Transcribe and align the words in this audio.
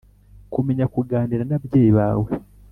Kumenya 0.53 0.85
kuganira 0.93 1.43
n 1.45 1.51
ababyeyi 1.57 1.91
bawe 1.97 2.29